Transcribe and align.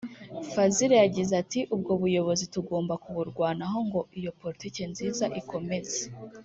Fazil 0.53 0.91
yagize 1.03 1.33
ati 1.41 1.59
”Ubwo 1.75 1.91
buyobozi 2.01 2.43
tugomba 2.53 2.93
kuburwanaho 3.03 3.77
ngo 3.87 4.01
iyo 4.19 4.31
politiki 4.41 4.81
nziza 4.91 5.25
ikomeze’’ 5.39 6.01